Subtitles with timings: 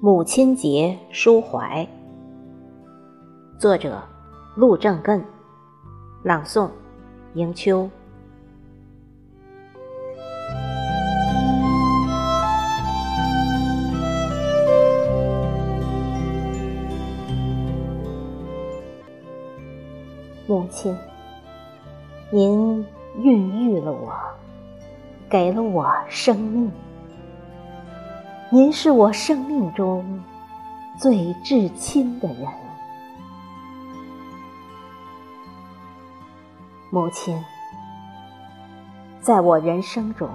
[0.00, 1.84] 母亲节抒怀，
[3.58, 4.00] 作者
[4.54, 5.20] 陆正艮，
[6.22, 6.70] 朗诵
[7.34, 7.90] 迎秋。
[20.46, 20.96] 母亲，
[22.30, 22.86] 您
[23.20, 24.12] 孕育了我，
[25.28, 26.70] 给了我生命。
[28.50, 30.24] 您是我生命中
[30.96, 32.48] 最至亲的人，
[36.88, 37.38] 母亲，
[39.20, 40.26] 在我人生中，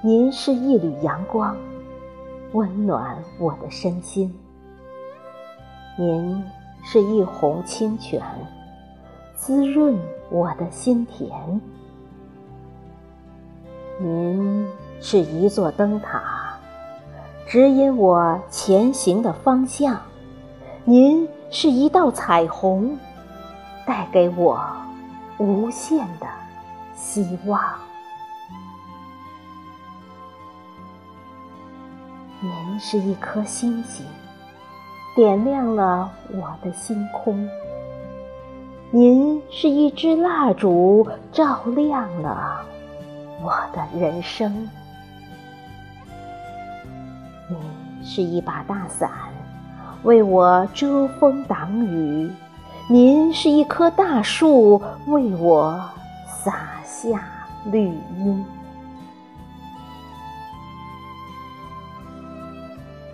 [0.00, 1.56] 您是一缕阳光，
[2.52, 4.30] 温暖我的身心；
[5.98, 6.40] 您
[6.84, 8.22] 是一泓清泉，
[9.34, 9.98] 滋润
[10.30, 11.28] 我的心田；
[13.98, 14.64] 您
[15.00, 16.37] 是一座灯塔。
[17.48, 19.98] 指引我前行的方向，
[20.84, 22.98] 您是一道彩虹，
[23.86, 24.60] 带给我
[25.38, 26.26] 无限的
[26.94, 27.58] 希望。
[32.42, 34.04] 您是一颗星星，
[35.16, 37.48] 点亮了我的星空。
[38.90, 42.60] 您是一支蜡烛，照亮了
[43.40, 44.68] 我的人生。
[48.10, 49.10] 是一把大伞，
[50.02, 52.26] 为我遮风挡雨；
[52.88, 55.78] 您是一棵大树，为我
[56.26, 57.22] 洒下
[57.70, 57.84] 绿
[58.16, 58.42] 荫；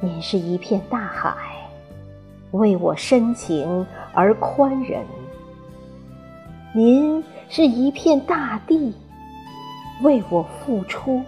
[0.01, 1.35] 您是一片大海，
[2.53, 5.03] 为我深情而宽仁；
[6.73, 8.95] 您是一片大地，
[10.03, 11.21] 为我付出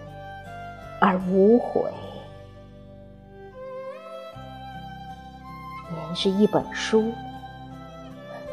[1.00, 1.82] 而无悔。
[5.88, 7.12] 您是一本书，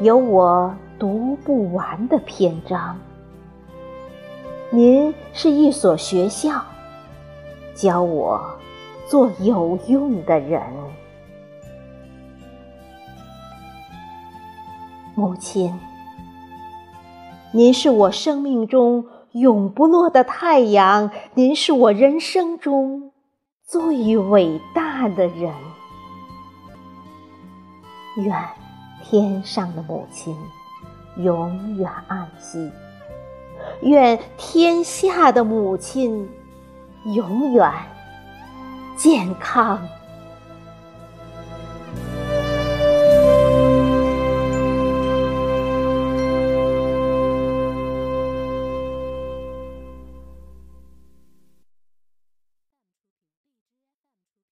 [0.00, 2.94] 有我读不完的篇章；
[4.70, 6.62] 您是一所学校，
[7.74, 8.40] 教我
[9.08, 10.62] 做有用的人。
[15.16, 15.76] 母亲，
[17.50, 23.10] 您是我生命中永不落的太阳，您是我人生中
[23.64, 25.52] 最伟大的人。
[28.16, 28.48] 愿
[29.02, 30.36] 天上的母亲
[31.16, 32.70] 永远安息，
[33.82, 36.28] 愿天下的母亲
[37.14, 37.70] 永远
[38.96, 39.80] 健康。